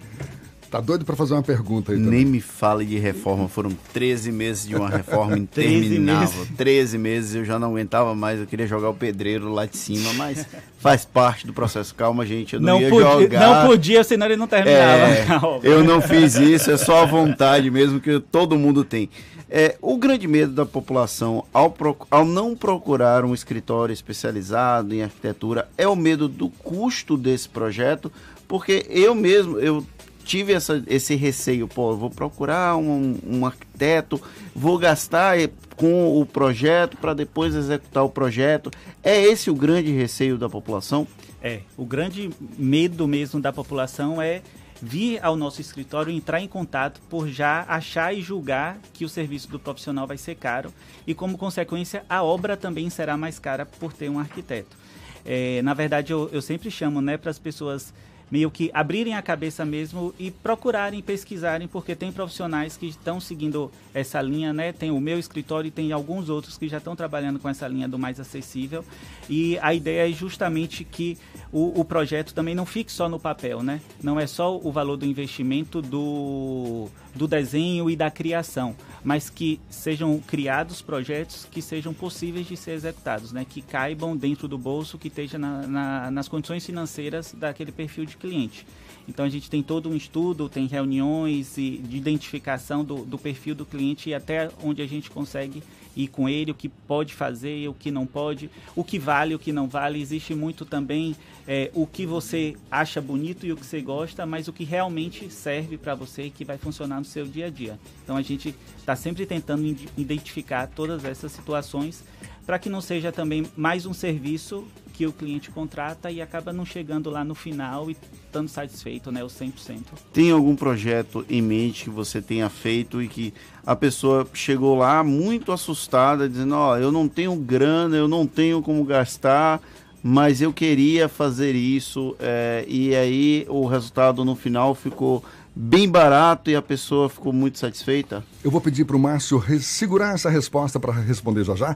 Tá 0.71 0.79
doido 0.79 1.03
para 1.03 1.17
fazer 1.17 1.33
uma 1.33 1.43
pergunta 1.43 1.91
aí 1.91 1.97
também. 1.97 2.23
Nem 2.23 2.25
me 2.25 2.39
fale 2.39 2.85
de 2.85 2.97
reforma. 2.97 3.49
Foram 3.49 3.71
13 3.91 4.31
meses 4.31 4.65
de 4.65 4.73
uma 4.73 4.87
reforma 4.89 5.37
interminável. 5.37 6.29
13 6.29 6.37
meses. 6.37 6.57
13 6.57 6.97
meses 6.97 7.35
eu 7.35 7.43
já 7.43 7.59
não 7.59 7.71
aguentava 7.71 8.15
mais. 8.15 8.39
Eu 8.39 8.47
queria 8.47 8.65
jogar 8.65 8.89
o 8.89 8.93
pedreiro 8.93 9.51
lá 9.51 9.65
de 9.65 9.75
cima, 9.75 10.13
mas 10.13 10.47
faz 10.79 11.03
parte 11.03 11.45
do 11.45 11.51
processo. 11.51 11.93
Calma, 11.93 12.25
gente. 12.25 12.53
Eu 12.53 12.61
não, 12.61 12.75
não 12.75 12.81
ia 12.81 12.89
podia, 12.89 13.11
jogar. 13.11 13.39
Não 13.41 13.67
podia, 13.67 14.03
senão 14.05 14.25
ele 14.27 14.37
não 14.37 14.47
terminava. 14.47 15.11
É, 15.11 15.27
eu 15.61 15.83
não 15.83 15.99
fiz 15.99 16.35
isso. 16.35 16.71
É 16.71 16.77
só 16.77 17.03
a 17.03 17.05
vontade 17.05 17.69
mesmo 17.69 17.99
que 17.99 18.21
todo 18.21 18.57
mundo 18.57 18.85
tem. 18.85 19.09
É, 19.49 19.75
o 19.81 19.97
grande 19.97 20.25
medo 20.25 20.53
da 20.53 20.65
população 20.65 21.43
ao, 21.53 21.75
ao 22.09 22.23
não 22.23 22.55
procurar 22.55 23.25
um 23.25 23.33
escritório 23.33 23.91
especializado 23.91 24.95
em 24.95 25.03
arquitetura 25.03 25.67
é 25.77 25.85
o 25.85 25.97
medo 25.97 26.29
do 26.29 26.47
custo 26.49 27.17
desse 27.17 27.49
projeto, 27.49 28.09
porque 28.47 28.85
eu 28.89 29.13
mesmo, 29.13 29.59
eu 29.59 29.85
tive 30.31 30.53
essa, 30.53 30.81
esse 30.87 31.13
receio, 31.13 31.67
pô, 31.67 31.93
vou 31.93 32.09
procurar 32.09 32.77
um, 32.77 33.19
um 33.27 33.45
arquiteto, 33.45 34.21
vou 34.55 34.77
gastar 34.77 35.35
com 35.75 36.21
o 36.21 36.25
projeto 36.25 36.95
para 36.95 37.13
depois 37.13 37.53
executar 37.53 38.05
o 38.05 38.09
projeto. 38.09 38.71
É 39.03 39.21
esse 39.21 39.51
o 39.51 39.53
grande 39.55 39.91
receio 39.91 40.37
da 40.37 40.47
população? 40.47 41.05
É, 41.43 41.59
o 41.75 41.83
grande 41.83 42.29
medo 42.57 43.05
mesmo 43.09 43.41
da 43.41 43.51
população 43.51 44.21
é 44.21 44.41
vir 44.81 45.19
ao 45.21 45.35
nosso 45.35 45.59
escritório, 45.59 46.13
entrar 46.13 46.39
em 46.39 46.47
contato 46.47 47.01
por 47.09 47.27
já 47.27 47.65
achar 47.67 48.15
e 48.15 48.21
julgar 48.21 48.79
que 48.93 49.03
o 49.03 49.09
serviço 49.09 49.49
do 49.49 49.59
profissional 49.59 50.07
vai 50.07 50.17
ser 50.17 50.35
caro 50.35 50.73
e, 51.05 51.13
como 51.13 51.37
consequência, 51.37 52.05
a 52.07 52.23
obra 52.23 52.55
também 52.55 52.89
será 52.89 53.17
mais 53.17 53.37
cara 53.37 53.65
por 53.65 53.91
ter 53.91 54.09
um 54.09 54.17
arquiteto. 54.17 54.77
É, 55.25 55.61
na 55.61 55.73
verdade, 55.73 56.13
eu, 56.13 56.29
eu 56.31 56.41
sempre 56.41 56.71
chamo 56.71 57.01
né, 57.01 57.17
para 57.17 57.31
as 57.31 57.37
pessoas 57.37 57.93
meio 58.31 58.49
que 58.49 58.71
abrirem 58.73 59.13
a 59.13 59.21
cabeça 59.21 59.65
mesmo 59.65 60.13
e 60.17 60.31
procurarem, 60.31 61.01
pesquisarem, 61.01 61.67
porque 61.67 61.95
tem 61.95 62.11
profissionais 62.11 62.77
que 62.77 62.87
estão 62.87 63.19
seguindo 63.19 63.69
essa 63.93 64.21
linha, 64.21 64.53
né? 64.53 64.71
Tem 64.71 64.89
o 64.89 65.01
meu 65.01 65.19
escritório 65.19 65.67
e 65.67 65.71
tem 65.71 65.91
alguns 65.91 66.29
outros 66.29 66.57
que 66.57 66.69
já 66.69 66.77
estão 66.77 66.95
trabalhando 66.95 67.39
com 67.39 67.49
essa 67.49 67.67
linha 67.67 67.89
do 67.89 67.99
mais 67.99 68.19
acessível. 68.19 68.85
E 69.29 69.59
a 69.59 69.73
ideia 69.73 70.09
é 70.09 70.13
justamente 70.13 70.85
que 70.85 71.17
o, 71.51 71.81
o 71.81 71.83
projeto 71.83 72.33
também 72.33 72.55
não 72.55 72.65
fique 72.65 72.91
só 72.91 73.09
no 73.09 73.19
papel, 73.19 73.61
né? 73.61 73.81
Não 74.01 74.17
é 74.17 74.25
só 74.25 74.57
o 74.57 74.71
valor 74.71 74.95
do 74.95 75.05
investimento 75.05 75.81
do, 75.81 76.87
do 77.13 77.27
desenho 77.27 77.89
e 77.89 77.95
da 77.95 78.09
criação, 78.09 78.75
mas 79.03 79.29
que 79.29 79.59
sejam 79.69 80.19
criados 80.19 80.81
projetos 80.81 81.45
que 81.49 81.61
sejam 81.61 81.93
possíveis 81.93 82.47
de 82.47 82.55
ser 82.55 82.71
executados, 82.71 83.31
né? 83.31 83.45
Que 83.47 83.61
caibam 83.61 84.15
dentro 84.15 84.47
do 84.47 84.57
bolso, 84.57 84.97
que 84.97 85.07
esteja 85.07 85.37
na, 85.37 85.67
na, 85.67 86.11
nas 86.11 86.27
condições 86.27 86.65
financeiras 86.65 87.33
daquele 87.37 87.71
perfil 87.71 88.05
de 88.05 88.17
cliente. 88.17 88.65
Então 89.07 89.25
a 89.25 89.29
gente 89.29 89.49
tem 89.49 89.61
todo 89.61 89.89
um 89.89 89.95
estudo, 89.95 90.47
tem 90.47 90.67
reuniões 90.67 91.55
de 91.55 91.97
identificação 91.97 92.83
do, 92.83 93.03
do 93.05 93.17
perfil 93.17 93.55
do 93.55 93.65
cliente 93.65 94.09
e 94.09 94.13
até 94.13 94.49
onde 94.63 94.81
a 94.81 94.87
gente 94.87 95.09
consegue 95.09 95.63
ir 95.95 96.07
com 96.07 96.29
ele, 96.29 96.51
o 96.51 96.55
que 96.55 96.69
pode 96.69 97.13
fazer, 97.13 97.67
o 97.67 97.73
que 97.73 97.91
não 97.91 98.05
pode, 98.05 98.49
o 98.75 98.83
que 98.83 98.97
vale, 98.97 99.35
o 99.35 99.39
que 99.39 99.51
não 99.51 99.67
vale. 99.67 100.01
Existe 100.01 100.33
muito 100.33 100.65
também 100.65 101.15
é, 101.47 101.69
o 101.73 101.85
que 101.85 102.05
você 102.05 102.55
acha 102.69 103.01
bonito 103.01 103.45
e 103.45 103.51
o 103.51 103.57
que 103.57 103.65
você 103.65 103.81
gosta, 103.81 104.25
mas 104.25 104.47
o 104.47 104.53
que 104.53 104.63
realmente 104.63 105.29
serve 105.29 105.77
para 105.77 105.95
você 105.95 106.23
e 106.23 106.29
que 106.29 106.45
vai 106.45 106.57
funcionar 106.57 106.99
no 106.99 107.05
seu 107.05 107.25
dia 107.25 107.47
a 107.47 107.49
dia. 107.49 107.79
Então 108.03 108.15
a 108.15 108.21
gente 108.21 108.55
está 108.77 108.95
sempre 108.95 109.25
tentando 109.25 109.65
identificar 109.97 110.67
todas 110.67 111.03
essas 111.03 111.31
situações 111.31 112.03
para 112.45 112.57
que 112.57 112.69
não 112.69 112.81
seja 112.81 113.11
também 113.11 113.45
mais 113.55 113.85
um 113.85 113.93
serviço 113.93 114.65
que 114.93 115.05
o 115.05 115.13
cliente 115.13 115.49
contrata 115.51 116.11
e 116.11 116.21
acaba 116.21 116.51
não 116.51 116.65
chegando 116.65 117.09
lá 117.09 117.23
no 117.23 117.35
final 117.35 117.89
e 117.89 117.97
estando 118.31 118.47
satisfeito, 118.47 119.11
né, 119.11 119.21
o 119.21 119.27
100%. 119.27 119.81
Tem 120.13 120.31
algum 120.31 120.55
projeto 120.55 121.25
em 121.29 121.41
mente 121.41 121.83
que 121.83 121.89
você 121.89 122.21
tenha 122.21 122.49
feito 122.49 123.01
e 123.01 123.07
que 123.09 123.33
a 123.65 123.75
pessoa 123.75 124.25
chegou 124.33 124.77
lá 124.77 125.03
muito 125.03 125.51
assustada, 125.51 126.29
dizendo, 126.29 126.55
ó, 126.55 126.71
oh, 126.71 126.77
eu 126.77 126.91
não 126.91 127.09
tenho 127.09 127.35
grana, 127.35 127.97
eu 127.97 128.07
não 128.07 128.25
tenho 128.25 128.61
como 128.61 128.85
gastar, 128.85 129.59
mas 130.01 130.41
eu 130.41 130.53
queria 130.53 131.09
fazer 131.09 131.53
isso, 131.53 132.15
é, 132.19 132.65
e 132.67 132.95
aí 132.95 133.45
o 133.49 133.67
resultado 133.67 134.23
no 134.23 134.35
final 134.35 134.73
ficou 134.73 135.23
bem 135.53 135.89
barato 135.89 136.49
e 136.49 136.55
a 136.55 136.61
pessoa 136.61 137.09
ficou 137.09 137.33
muito 137.33 137.59
satisfeita? 137.59 138.23
Eu 138.41 138.49
vou 138.49 138.61
pedir 138.61 138.85
para 138.85 138.95
o 138.95 138.99
Márcio 138.99 139.43
segurar 139.59 140.15
essa 140.15 140.29
resposta 140.29 140.79
para 140.79 140.93
responder 140.93 141.43
já 141.43 141.55
já 141.55 141.75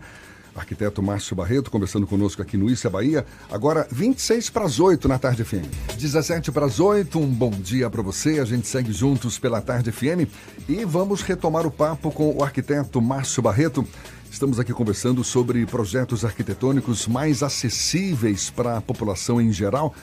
arquiteto 0.56 1.02
Márcio 1.04 1.36
Barreto, 1.36 1.70
conversando 1.70 2.08
conosco 2.08 2.42
aqui 2.42 2.56
no 2.58 2.70
Issa 2.70 2.90
Bahia. 2.90 3.26
Agora, 3.52 3.88
26 3.92 4.50
para 4.50 4.66
as 4.66 4.80
8 4.80 5.08
na 5.08 5.20
Tarde 5.20 5.44
FM. 5.44 5.66
17 5.98 6.52
para 6.52 6.66
as 6.66 6.80
8, 6.80 7.20
um 7.20 7.28
bom 7.28 7.52
dia 7.52 7.90
para 7.90 8.02
você. 8.02 8.40
A 8.40 8.46
gente 8.46 8.68
segue 8.68 8.92
juntos 8.92 9.38
pela 9.38 9.62
Tarde 9.62 9.92
FM 9.92 10.30
e 10.68 10.86
vamos 10.86 11.22
retomar 11.22 11.68
o 11.68 11.72
papo 11.72 12.12
com 12.12 12.36
o 12.36 12.44
arquiteto 12.44 13.02
Márcio 13.02 13.44
Barreto. 13.44 13.86
Estamos 14.32 14.60
aqui 14.60 14.74
conversando 14.74 15.24
sobre 15.24 15.66
projetos 15.66 16.26
arquitetônicos 16.26 17.08
mais 17.08 17.42
acessíveis 17.42 18.50
para 18.50 18.78
a 18.78 18.82
população 18.82 19.40
em 19.40 19.52
geral. 19.52 19.94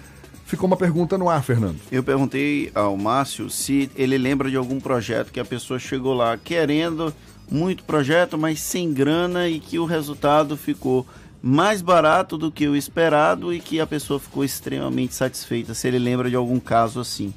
Ficou 0.47 0.66
uma 0.66 0.76
pergunta 0.76 1.16
no 1.16 1.30
ar, 1.30 1.42
Fernando. 1.42 1.78
Eu 1.90 2.02
perguntei 2.02 2.71
ao 2.75 2.97
Márcio 2.97 3.49
se 3.49 3.90
ele 3.97 4.18
lembra 4.18 4.50
de 4.50 4.56
algum 4.56 4.80
projeto 4.80 5.32
que 5.32 5.40
a 5.40 5.44
pessoa 5.44 5.78
chegou 5.78 6.12
lá 6.12 6.37
querendo 6.37 7.14
muito 7.52 7.85
projeto, 7.85 8.38
mas 8.38 8.61
sem 8.61 8.92
grana 8.92 9.49
e 9.49 9.61
que 9.61 9.78
o 9.78 9.85
resultado 9.85 10.56
ficou 10.56 11.06
mais 11.42 11.82
barato 11.82 12.38
do 12.38 12.50
que 12.50 12.66
o 12.66 12.75
esperado 12.75 13.52
e 13.52 13.61
que 13.61 13.80
a 13.80 13.87
pessoa 13.87 14.18
ficou 14.18 14.44
extremamente 14.44 15.14
satisfeita. 15.14 15.75
Se 15.75 15.87
ele 15.88 15.99
lembra 15.99 16.30
de 16.30 16.37
algum 16.37 16.59
caso 16.59 17.00
assim. 17.00 17.35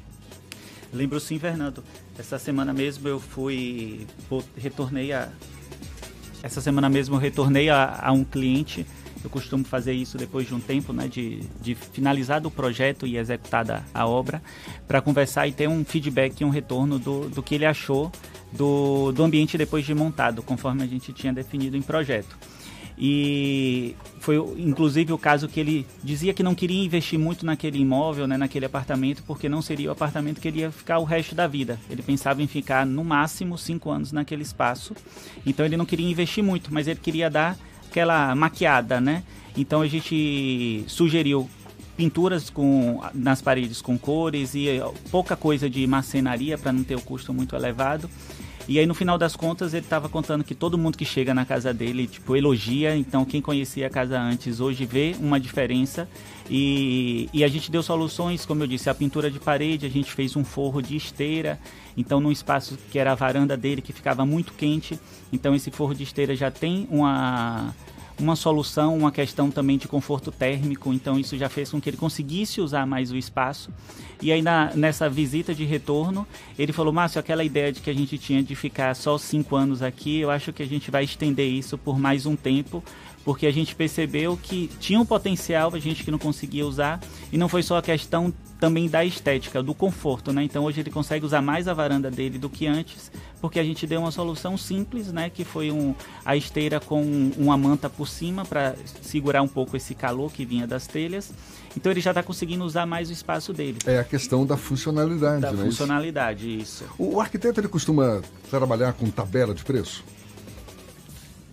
Lembro 0.92 1.20
sim, 1.20 1.38
Fernando. 1.38 1.84
Essa 2.18 2.38
semana 2.38 2.72
mesmo 2.72 3.06
eu 3.06 3.20
fui, 3.20 4.06
retornei 4.56 5.12
a, 5.12 5.28
essa 6.42 6.60
semana 6.60 6.88
mesmo 6.88 7.16
eu 7.16 7.18
retornei 7.18 7.68
a, 7.68 7.98
a, 8.00 8.12
um 8.12 8.24
cliente. 8.24 8.86
Eu 9.22 9.28
costumo 9.28 9.64
fazer 9.64 9.92
isso 9.92 10.16
depois 10.16 10.46
de 10.46 10.54
um 10.54 10.60
tempo, 10.60 10.92
né, 10.92 11.08
de, 11.08 11.40
de 11.60 11.74
finalizado 11.74 12.48
o 12.48 12.50
projeto 12.50 13.06
e 13.06 13.16
executada 13.16 13.84
a 13.92 14.06
obra, 14.06 14.40
para 14.86 15.00
conversar 15.00 15.48
e 15.48 15.52
ter 15.52 15.68
um 15.68 15.84
feedback 15.84 16.40
e 16.40 16.44
um 16.44 16.48
retorno 16.48 16.98
do, 16.98 17.28
do 17.28 17.42
que 17.42 17.56
ele 17.56 17.66
achou 17.66 18.12
do, 18.52 19.12
do 19.12 19.22
ambiente 19.22 19.58
depois 19.58 19.84
de 19.84 19.94
montado, 19.94 20.42
conforme 20.42 20.82
a 20.82 20.86
gente 20.86 21.12
tinha 21.12 21.32
definido 21.32 21.76
em 21.76 21.82
projeto. 21.82 22.36
E 22.98 23.94
foi 24.20 24.36
inclusive 24.56 25.12
o 25.12 25.18
caso 25.18 25.48
que 25.48 25.60
ele 25.60 25.86
dizia 26.02 26.32
que 26.32 26.42
não 26.42 26.54
queria 26.54 26.82
investir 26.82 27.18
muito 27.18 27.44
naquele 27.44 27.78
imóvel, 27.78 28.26
né, 28.26 28.38
naquele 28.38 28.64
apartamento, 28.64 29.22
porque 29.26 29.48
não 29.48 29.60
seria 29.60 29.90
o 29.90 29.92
apartamento 29.92 30.40
que 30.40 30.48
ele 30.48 30.60
ia 30.60 30.70
ficar 30.70 30.98
o 30.98 31.04
resto 31.04 31.34
da 31.34 31.46
vida. 31.46 31.78
Ele 31.90 32.02
pensava 32.02 32.42
em 32.42 32.46
ficar 32.46 32.86
no 32.86 33.04
máximo 33.04 33.58
cinco 33.58 33.90
anos 33.90 34.12
naquele 34.12 34.42
espaço. 34.42 34.94
Então 35.44 35.66
ele 35.66 35.76
não 35.76 35.84
queria 35.84 36.10
investir 36.10 36.42
muito, 36.42 36.72
mas 36.72 36.88
ele 36.88 36.98
queria 36.98 37.28
dar 37.28 37.58
aquela 37.86 38.34
maquiada, 38.34 38.98
né? 38.98 39.22
Então 39.54 39.82
a 39.82 39.86
gente 39.86 40.84
sugeriu 40.86 41.48
pinturas 41.96 42.50
com, 42.50 43.00
nas 43.14 43.40
paredes 43.40 43.80
com 43.80 43.98
cores 43.98 44.54
e 44.54 44.80
pouca 45.10 45.36
coisa 45.36 45.68
de 45.68 45.86
marcenaria 45.86 46.58
para 46.58 46.72
não 46.72 46.84
ter 46.84 46.94
o 46.94 47.00
custo 47.00 47.32
muito 47.32 47.56
elevado. 47.56 48.08
E 48.68 48.80
aí 48.80 48.86
no 48.86 48.94
final 48.94 49.16
das 49.16 49.36
contas 49.36 49.74
ele 49.74 49.84
estava 49.86 50.08
contando 50.08 50.42
que 50.42 50.54
todo 50.54 50.76
mundo 50.76 50.98
que 50.98 51.04
chega 51.04 51.32
na 51.32 51.44
casa 51.44 51.72
dele, 51.72 52.08
tipo, 52.08 52.34
elogia, 52.34 52.96
então 52.96 53.24
quem 53.24 53.40
conhecia 53.40 53.86
a 53.86 53.90
casa 53.90 54.20
antes 54.20 54.58
hoje 54.58 54.84
vê 54.84 55.14
uma 55.20 55.38
diferença. 55.38 56.08
E, 56.50 57.28
e 57.32 57.44
a 57.44 57.48
gente 57.48 57.70
deu 57.70 57.82
soluções, 57.82 58.44
como 58.44 58.64
eu 58.64 58.66
disse, 58.66 58.90
a 58.90 58.94
pintura 58.94 59.30
de 59.30 59.38
parede, 59.38 59.86
a 59.86 59.88
gente 59.88 60.12
fez 60.12 60.34
um 60.34 60.44
forro 60.44 60.82
de 60.82 60.96
esteira, 60.96 61.60
então 61.96 62.20
num 62.20 62.32
espaço 62.32 62.76
que 62.90 62.98
era 62.98 63.12
a 63.12 63.14
varanda 63.14 63.56
dele, 63.56 63.80
que 63.80 63.92
ficava 63.92 64.26
muito 64.26 64.52
quente, 64.52 64.98
então 65.32 65.54
esse 65.54 65.70
forro 65.70 65.94
de 65.94 66.02
esteira 66.02 66.34
já 66.34 66.50
tem 66.50 66.88
uma 66.90 67.72
uma 68.18 68.34
solução, 68.34 68.96
uma 68.96 69.12
questão 69.12 69.50
também 69.50 69.76
de 69.76 69.86
conforto 69.86 70.32
térmico, 70.32 70.92
então 70.92 71.18
isso 71.18 71.36
já 71.36 71.48
fez 71.48 71.70
com 71.70 71.80
que 71.80 71.90
ele 71.90 71.96
conseguisse 71.96 72.60
usar 72.60 72.86
mais 72.86 73.10
o 73.10 73.16
espaço. 73.16 73.70
E 74.22 74.32
aí 74.32 74.40
na, 74.40 74.72
nessa 74.74 75.08
visita 75.08 75.54
de 75.54 75.64
retorno, 75.64 76.26
ele 76.58 76.72
falou, 76.72 76.92
Márcio, 76.92 77.20
aquela 77.20 77.44
ideia 77.44 77.72
de 77.72 77.80
que 77.80 77.90
a 77.90 77.94
gente 77.94 78.16
tinha 78.16 78.42
de 78.42 78.54
ficar 78.54 78.94
só 78.94 79.18
cinco 79.18 79.56
anos 79.56 79.82
aqui, 79.82 80.20
eu 80.20 80.30
acho 80.30 80.52
que 80.52 80.62
a 80.62 80.66
gente 80.66 80.90
vai 80.90 81.04
estender 81.04 81.48
isso 81.48 81.76
por 81.76 81.98
mais 81.98 82.24
um 82.24 82.34
tempo, 82.34 82.82
porque 83.26 83.44
a 83.44 83.50
gente 83.50 83.74
percebeu 83.74 84.38
que 84.40 84.70
tinha 84.78 85.00
um 85.00 85.04
potencial, 85.04 85.74
a 85.74 85.80
gente 85.80 86.04
que 86.04 86.12
não 86.12 86.18
conseguia 86.18 86.64
usar, 86.64 87.00
e 87.32 87.36
não 87.36 87.48
foi 87.48 87.60
só 87.60 87.76
a 87.76 87.82
questão 87.82 88.32
também 88.60 88.88
da 88.88 89.04
estética, 89.04 89.60
do 89.64 89.74
conforto, 89.74 90.32
né? 90.32 90.44
Então 90.44 90.62
hoje 90.62 90.80
ele 90.80 90.92
consegue 90.92 91.26
usar 91.26 91.42
mais 91.42 91.66
a 91.66 91.74
varanda 91.74 92.08
dele 92.08 92.38
do 92.38 92.48
que 92.48 92.68
antes, 92.68 93.10
porque 93.40 93.58
a 93.58 93.64
gente 93.64 93.84
deu 93.84 93.98
uma 93.98 94.12
solução 94.12 94.56
simples, 94.56 95.12
né? 95.12 95.28
Que 95.28 95.44
foi 95.44 95.72
um, 95.72 95.92
a 96.24 96.36
esteira 96.36 96.78
com 96.78 97.02
uma 97.36 97.56
manta 97.58 97.90
por 97.90 98.06
cima 98.06 98.44
para 98.44 98.76
segurar 99.02 99.42
um 99.42 99.48
pouco 99.48 99.76
esse 99.76 99.92
calor 99.92 100.30
que 100.32 100.44
vinha 100.44 100.64
das 100.64 100.86
telhas. 100.86 101.32
Então 101.76 101.90
ele 101.90 102.00
já 102.00 102.12
está 102.12 102.22
conseguindo 102.22 102.64
usar 102.64 102.86
mais 102.86 103.10
o 103.10 103.12
espaço 103.12 103.52
dele. 103.52 103.78
É 103.86 103.98
a 103.98 104.04
questão 104.04 104.46
da 104.46 104.56
funcionalidade, 104.56 105.40
da 105.40 105.50
né? 105.50 105.64
funcionalidade, 105.64 106.60
isso. 106.60 106.84
O, 106.96 107.16
o 107.16 107.20
arquiteto 107.20 107.58
ele 107.58 107.68
costuma 107.68 108.22
trabalhar 108.48 108.92
com 108.92 109.10
tabela 109.10 109.52
de 109.52 109.64
preço? 109.64 110.04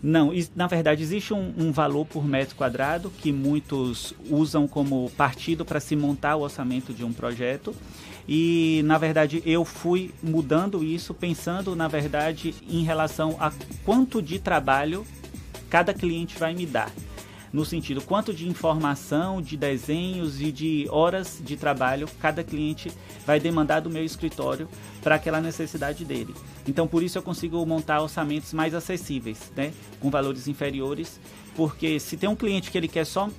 Não, 0.04 0.34
na 0.54 0.68
verdade 0.68 1.02
existe 1.02 1.34
um, 1.34 1.54
um, 1.58 1.72
valor 1.72 2.06
por 2.06 2.28
metro 2.28 2.58
quadrado 2.58 3.10
que 3.10 3.32
muitos 3.32 4.14
usam 4.30 4.68
como 4.68 5.10
partido 5.12 5.64
para 5.64 5.80
se 5.80 5.96
montar 5.96 6.36
o 6.36 6.42
orçamento 6.42 6.94
de 6.94 7.06
um 7.06 7.14
projeto. 7.14 7.74
E 8.28 8.82
na 8.84 8.98
verdade 8.98 9.42
eu 9.46 9.64
fui 9.64 10.12
mudando 10.22 10.84
isso, 10.84 11.14
pensando 11.14 11.74
na 11.74 11.88
verdade 11.88 12.54
em 12.70 12.84
relação 12.84 13.38
a 13.40 13.54
quanto 13.86 14.22
de 14.22 14.40
trabalho 14.40 15.06
cada 15.70 15.94
cliente 15.94 16.38
vai 16.38 16.54
me 16.54 16.66
dar 16.66 16.92
no 17.54 17.64
sentido 17.64 18.02
quanto 18.02 18.34
de 18.34 18.50
informação, 18.50 19.40
de 19.40 19.56
desenhos 19.56 20.42
e 20.42 20.52
de 20.52 20.88
horas 20.90 21.40
de 21.40 21.56
trabalho 21.56 22.10
cada 22.20 22.44
cliente 22.44 22.92
vai 23.28 23.40
demandar 23.40 23.80
do 23.80 23.92
meu 23.92 24.04
escritório 24.04 24.68
para 25.04 25.16
aquela 25.16 25.40
necessidade 25.40 26.04
dele. 26.04 26.34
Então, 26.68 26.88
por 26.88 27.04
isso 27.04 27.18
eu 27.20 27.22
consigo 27.22 27.64
montar 27.64 28.02
orçamentos 28.02 28.52
mais 28.54 28.74
acessíveis, 28.74 29.52
né, 29.56 29.72
com 30.00 30.10
valores 30.10 30.48
inferiores, 30.48 31.20
porque 31.56 32.00
se 32.00 32.18
tem 32.18 32.28
um 32.28 32.36
cliente 32.36 32.72
que 32.72 32.78
ele 32.78 32.88
quer 32.88 33.06
só 33.06 33.30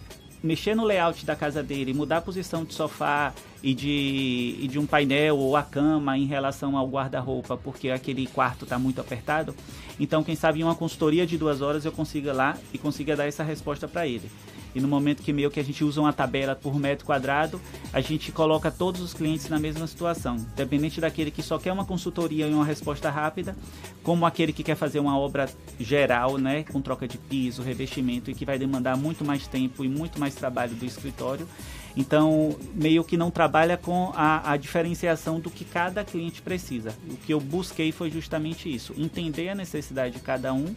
mexer 0.44 0.74
no 0.74 0.84
layout 0.84 1.24
da 1.24 1.34
casa 1.34 1.62
dele, 1.62 1.94
mudar 1.94 2.18
a 2.18 2.20
posição 2.20 2.64
de 2.64 2.74
sofá 2.74 3.32
e 3.62 3.74
de, 3.74 4.56
e 4.60 4.68
de 4.68 4.78
um 4.78 4.84
painel 4.84 5.38
ou 5.38 5.56
a 5.56 5.62
cama 5.62 6.18
em 6.18 6.26
relação 6.26 6.76
ao 6.76 6.86
guarda-roupa, 6.86 7.56
porque 7.56 7.88
aquele 7.88 8.26
quarto 8.26 8.64
está 8.64 8.78
muito 8.78 9.00
apertado. 9.00 9.54
Então, 9.98 10.22
quem 10.22 10.36
sabe 10.36 10.60
em 10.60 10.62
uma 10.62 10.74
consultoria 10.74 11.26
de 11.26 11.38
duas 11.38 11.62
horas 11.62 11.86
eu 11.86 11.92
consiga 11.92 12.34
lá 12.34 12.58
e 12.74 12.78
consiga 12.78 13.16
dar 13.16 13.26
essa 13.26 13.42
resposta 13.42 13.88
para 13.88 14.06
ele. 14.06 14.30
E 14.75 14.81
no 14.81 14.88
momento 14.88 15.23
que 15.23 15.33
meio 15.33 15.50
que 15.50 15.61
a 15.61 15.64
gente 15.64 15.85
usa 15.85 16.00
uma 16.00 16.12
tabela 16.12 16.54
por 16.54 16.78
metro 16.78 17.07
quadrado, 17.07 17.61
a 17.93 18.00
gente 18.00 18.33
coloca 18.33 18.71
todos 18.71 19.00
os 19.00 19.14
clientes 19.14 19.49
na 19.49 19.59
mesma 19.59 19.87
situação, 19.87 20.37
independente 20.37 21.00
daquele 21.00 21.31
que 21.31 21.43
só 21.43 21.59
quer 21.59 21.73
uma 21.73 21.85
consultoria 21.85 22.47
e 22.47 22.52
uma 22.52 22.64
resposta 22.64 23.11
rápida, 23.11 23.57
como 24.02 24.26
aquele 24.26 24.52
que 24.52 24.62
quer 24.62 24.75
fazer 24.75 24.99
uma 24.99 25.19
obra 25.19 25.49
geral, 25.78 26.38
né, 26.38 26.64
com 26.64 26.81
troca 26.81 27.07
de 27.07 27.19
piso, 27.19 27.62
revestimento 27.62 28.31
e 28.31 28.35
que 28.35 28.45
vai 28.45 28.59
demandar 28.59 28.97
muito 28.97 29.25
mais 29.25 29.47
tempo 29.47 29.85
e 29.85 29.88
muito 29.88 30.19
mais 30.19 30.35
trabalho 30.35 30.75
do 30.75 30.85
escritório. 30.85 31.49
Então, 31.97 32.57
meio 32.75 33.04
que 33.04 33.16
não 33.16 33.31
trabalha 33.31 33.76
com 33.76 34.12
a, 34.16 34.52
a 34.52 34.57
diferenciação 34.57 35.38
do 35.38 35.49
que 35.49 35.64
cada 35.64 36.04
cliente 36.04 36.43
precisa. 36.43 36.93
O 37.09 37.16
que 37.16 37.33
eu 37.33 37.40
busquei 37.40 37.93
foi 37.93 38.11
justamente 38.11 38.73
isso, 38.73 38.93
entender 38.99 39.49
a 39.49 39.54
necessidade 39.54 40.14
de 40.16 40.21
cada 40.21 40.52
um 40.52 40.75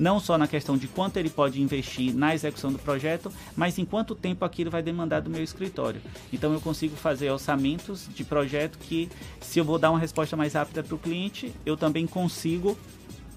não 0.00 0.18
só 0.18 0.38
na 0.38 0.48
questão 0.48 0.76
de 0.76 0.88
quanto 0.88 1.18
ele 1.18 1.28
pode 1.28 1.60
investir 1.60 2.14
na 2.14 2.34
execução 2.34 2.72
do 2.72 2.78
projeto, 2.78 3.30
mas 3.54 3.78
em 3.78 3.84
quanto 3.84 4.14
tempo 4.14 4.44
aquilo 4.44 4.70
vai 4.70 4.82
demandar 4.82 5.20
do 5.20 5.28
meu 5.28 5.44
escritório. 5.44 6.00
Então 6.32 6.52
eu 6.52 6.60
consigo 6.60 6.96
fazer 6.96 7.30
orçamentos 7.30 8.08
de 8.14 8.24
projeto 8.24 8.78
que, 8.78 9.10
se 9.40 9.58
eu 9.58 9.64
vou 9.64 9.78
dar 9.78 9.90
uma 9.90 9.98
resposta 9.98 10.36
mais 10.36 10.54
rápida 10.54 10.82
para 10.82 10.94
o 10.94 10.98
cliente, 10.98 11.52
eu 11.66 11.76
também 11.76 12.06
consigo 12.06 12.76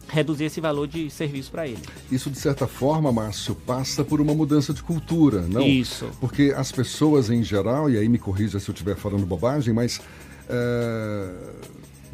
reduzir 0.07 0.45
esse 0.45 0.61
valor 0.61 0.87
de 0.87 1.09
serviço 1.09 1.51
para 1.51 1.67
ele. 1.67 1.81
Isso, 2.11 2.29
de 2.29 2.37
certa 2.37 2.67
forma, 2.67 3.11
Márcio, 3.11 3.55
passa 3.55 4.03
por 4.03 4.21
uma 4.21 4.33
mudança 4.33 4.73
de 4.73 4.81
cultura, 4.83 5.41
não? 5.41 5.61
Isso. 5.61 6.09
Porque 6.19 6.53
as 6.55 6.71
pessoas 6.71 7.29
em 7.29 7.43
geral, 7.43 7.89
e 7.89 7.97
aí 7.97 8.07
me 8.07 8.19
corrija 8.19 8.59
se 8.59 8.69
eu 8.69 8.73
estiver 8.73 8.95
falando 8.95 9.25
bobagem, 9.25 9.73
mas 9.73 10.01
é, 10.49 11.33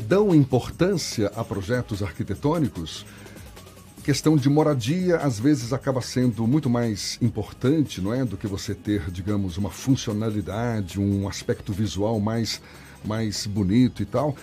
dão 0.08 0.34
importância 0.34 1.32
a 1.36 1.44
projetos 1.44 2.01
arquitetônicos 2.01 3.06
questão 4.09 4.35
de 4.35 4.49
moradia 4.49 5.17
às 5.17 5.39
vezes 5.39 5.71
acaba 5.71 6.01
sendo 6.01 6.47
muito 6.47 6.67
mais 6.67 7.19
importante, 7.21 8.01
não 8.01 8.11
é, 8.11 8.25
do 8.25 8.37
que 8.37 8.47
você 8.47 8.73
ter, 8.73 9.11
digamos, 9.11 9.55
uma 9.55 9.69
funcionalidade, 9.69 10.99
um 10.99 11.27
aspecto 11.27 11.71
visual 11.71 12.19
mais 12.19 12.59
mais 13.05 13.45
bonito 13.45 14.01
e 14.01 14.07
tal. 14.07 14.35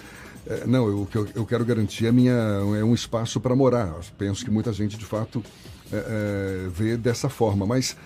É, 0.47 0.65
não, 0.69 0.87
eu, 0.87 1.03
o 1.03 1.07
que 1.07 1.19
eu, 1.19 1.29
eu, 1.35 1.45
quero 1.45 1.65
garantir 1.65 2.07
é, 2.07 2.13
minha, 2.13 2.33
é 2.33 2.85
um 2.85 2.95
espaço 2.95 3.41
para 3.41 3.57
morar. 3.57 3.89
Eu 3.89 4.01
penso 4.17 4.45
que 4.45 4.53
muita 4.53 4.73
gente, 4.73 4.97
de 4.97 5.05
fato, 5.05 5.43
é, 5.93 5.97
é, 5.97 6.69
vê 6.69 6.97
dessa 6.97 7.29
forma, 7.29 7.67
mas 7.67 7.97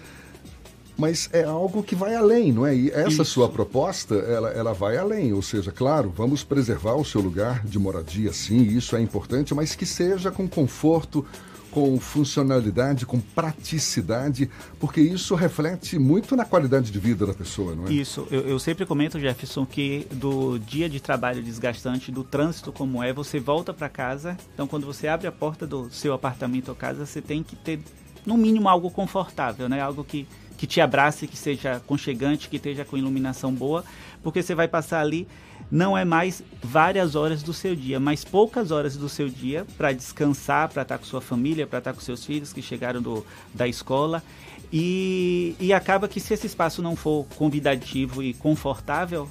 mas 0.97 1.31
é 1.33 1.45
algo 1.45 1.83
que 1.83 1.95
vai 1.95 2.15
além, 2.15 2.53
não 2.53 2.67
é? 2.67 2.75
E 2.75 2.91
essa 2.91 3.23
Isso. 3.23 3.25
sua 3.25 3.49
proposta, 3.49 4.15
ela, 4.15 4.51
ela 4.51 4.73
vai 4.75 4.99
além, 4.99 5.33
ou 5.33 5.41
seja, 5.41 5.73
claro, 5.73 6.13
vamos 6.15 6.45
preservar 6.45 6.95
o 6.95 7.05
seu 7.05 7.23
lugar 7.23 7.65
de 7.65 7.79
moradia, 7.79 8.33
sim, 8.35 8.63
isso 8.63 8.95
é 8.95 9.01
importante, 9.01 9.55
mas 9.55 9.75
que 9.75 9.87
seja 9.87 10.31
com 10.31 10.47
conforto, 10.47 11.25
com 11.71 11.99
funcionalidade, 12.01 13.07
com 13.07 13.21
praticidade, 13.21 14.51
porque 14.79 15.01
isso 15.01 15.35
reflete 15.35 15.99
muito 15.99 16.35
na 16.35 16.45
qualidade 16.45 16.91
de 16.91 16.99
vida 16.99 17.27
da 17.27 17.35
pessoa, 17.35 17.75
não 17.75 17.87
é? 17.87 17.93
Isso. 17.93 18.27
Eu, 18.31 18.41
eu, 18.41 18.59
sempre 18.59 18.85
comento, 18.85 19.19
Jefferson, 19.19 19.65
que 19.65 20.07
do 20.11 20.59
dia 20.59 20.89
de 20.89 21.01
trabalho 21.01 21.43
desgastante, 21.43 22.11
do 22.11 22.25
trânsito 22.25 22.73
como 22.73 23.03
é, 23.03 23.13
você 23.13 23.39
volta 23.39 23.73
para 23.73 23.89
casa. 23.89 24.37
Então, 24.55 24.67
quando 24.67 24.87
você 24.87 25.07
abre 25.09 25.27
a 25.27 25.33
porta 25.33 25.67
do 25.67 25.91
seu 25.91 26.13
apartamento 26.13 26.69
ou 26.69 26.75
casa, 26.75 27.07
você 27.07 27.21
tem 27.21 27.43
que 27.43 27.57
ter, 27.57 27.81
no 28.27 28.37
mínimo, 28.37 28.69
algo 28.69 28.91
confortável, 28.91 29.69
né? 29.69 29.81
Algo 29.81 30.05
que 30.05 30.27
que 30.61 30.67
te 30.67 30.79
abrace, 30.79 31.27
que 31.27 31.39
seja 31.39 31.81
conchegante, 31.87 32.47
que 32.47 32.57
esteja 32.57 32.85
com 32.85 32.95
iluminação 32.95 33.51
boa, 33.51 33.83
porque 34.23 34.43
você 34.43 34.55
vai 34.55 34.69
passar 34.69 35.01
ali 35.01 35.27
não 35.71 35.97
é 35.97 36.05
mais 36.05 36.43
várias 36.63 37.15
horas 37.15 37.43
do 37.43 37.55
seu 37.55 37.75
dia, 37.75 37.99
mas 37.99 38.27
poucas 38.27 38.71
horas 38.71 38.95
do 38.95 39.09
seu 39.09 39.31
dia 39.31 39.67
para 39.79 39.91
descansar, 39.91 40.69
para 40.69 40.83
estar 40.83 40.99
com 40.99 41.05
sua 41.07 41.23
família, 41.23 41.67
para 41.67 41.79
estar 41.79 41.95
com 41.95 42.01
seus 42.01 42.27
filhos 42.27 42.53
que 42.53 42.61
chegaram 42.61 43.01
do, 43.01 43.25
da 43.55 43.67
escola. 43.67 44.23
E, 44.71 45.57
e 45.59 45.73
acaba 45.73 46.07
que 46.07 46.21
se 46.21 46.35
esse 46.35 46.47
espaço 46.47 46.83
não 46.83 46.95
for 46.95 47.27
convidativo 47.37 48.23
e 48.23 48.35
confortável, 48.35 49.31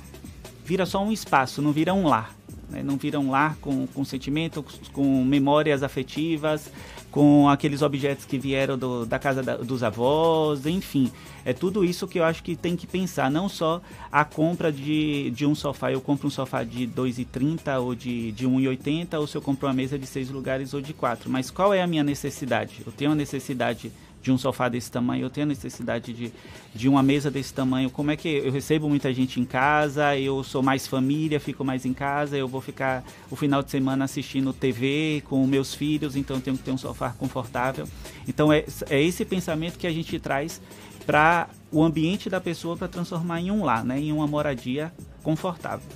vira 0.65 0.83
só 0.83 1.03
um 1.03 1.11
espaço, 1.11 1.61
não 1.61 1.71
vira 1.71 1.93
um 1.93 2.07
lar. 2.07 2.33
Né? 2.69 2.83
Não 2.83 2.97
vira 2.97 3.19
um 3.19 3.31
lar 3.31 3.55
com, 3.61 3.87
com 3.87 4.05
sentimento, 4.05 4.63
com 4.93 5.23
memórias 5.23 5.83
afetivas, 5.83 6.71
com 7.11 7.49
aqueles 7.49 7.81
objetos 7.81 8.25
que 8.25 8.37
vieram 8.37 8.77
do, 8.77 9.05
da 9.05 9.17
casa 9.17 9.41
da, 9.41 9.57
dos 9.57 9.83
avós, 9.83 10.65
enfim. 10.65 11.11
É 11.43 11.53
tudo 11.53 11.83
isso 11.83 12.07
que 12.07 12.19
eu 12.19 12.23
acho 12.23 12.43
que 12.43 12.55
tem 12.55 12.75
que 12.75 12.85
pensar, 12.85 13.31
não 13.31 13.49
só 13.49 13.81
a 14.11 14.23
compra 14.23 14.71
de, 14.71 15.31
de 15.31 15.45
um 15.45 15.55
sofá, 15.55 15.91
eu 15.91 16.01
compro 16.01 16.27
um 16.27 16.31
sofá 16.31 16.63
de 16.63 16.87
2,30 16.87 17.79
ou 17.81 17.95
de, 17.95 18.31
de 18.33 18.47
1,80, 18.47 19.17
ou 19.19 19.25
se 19.25 19.35
eu 19.35 19.41
compro 19.41 19.67
uma 19.67 19.73
mesa 19.73 19.97
de 19.97 20.05
seis 20.05 20.29
lugares 20.29 20.73
ou 20.73 20.81
de 20.81 20.93
quatro, 20.93 21.29
mas 21.29 21.49
qual 21.49 21.73
é 21.73 21.81
a 21.81 21.87
minha 21.87 22.03
necessidade? 22.03 22.81
Eu 22.85 22.91
tenho 22.91 23.11
a 23.11 23.15
necessidade 23.15 23.91
de 24.21 24.31
um 24.31 24.37
sofá 24.37 24.67
desse 24.67 24.91
tamanho, 24.91 25.23
eu 25.23 25.29
tenho 25.29 25.47
necessidade 25.47 26.11
de, 26.13 26.33
de 26.73 26.89
uma 26.89 27.01
mesa 27.01 27.31
desse 27.31 27.53
tamanho. 27.53 27.89
Como 27.89 28.11
é 28.11 28.17
que 28.17 28.27
eu 28.27 28.51
recebo 28.51 28.89
muita 28.89 29.13
gente 29.13 29.39
em 29.39 29.45
casa, 29.45 30.17
eu 30.17 30.43
sou 30.43 30.61
mais 30.61 30.87
família, 30.87 31.39
fico 31.39 31.63
mais 31.63 31.85
em 31.85 31.93
casa, 31.93 32.37
eu 32.37 32.47
vou 32.47 32.61
ficar 32.61 33.03
o 33.29 33.35
final 33.35 33.63
de 33.63 33.71
semana 33.71 34.05
assistindo 34.05 34.51
TV 34.51 35.23
com 35.25 35.45
meus 35.47 35.73
filhos, 35.73 36.15
então 36.15 36.37
eu 36.37 36.41
tenho 36.41 36.57
que 36.57 36.63
ter 36.63 36.71
um 36.71 36.77
sofá 36.77 37.11
confortável. 37.11 37.87
Então 38.27 38.51
é, 38.51 38.65
é 38.89 39.01
esse 39.01 39.23
pensamento 39.23 39.77
que 39.77 39.87
a 39.87 39.91
gente 39.91 40.19
traz 40.19 40.61
para 41.05 41.49
o 41.71 41.83
ambiente 41.83 42.29
da 42.29 42.39
pessoa 42.39 42.77
para 42.77 42.87
transformar 42.87 43.41
em 43.41 43.51
um 43.51 43.63
lar, 43.63 43.83
né, 43.83 43.99
em 43.99 44.11
uma 44.11 44.27
moradia 44.27 44.93
confortável. 45.23 45.87